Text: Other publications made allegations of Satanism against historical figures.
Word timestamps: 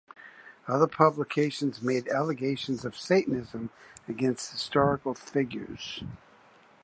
Other 0.67 0.87
publications 0.87 1.83
made 1.83 2.07
allegations 2.07 2.85
of 2.85 2.97
Satanism 2.97 3.69
against 4.07 4.51
historical 4.51 5.13
figures. 5.13 6.03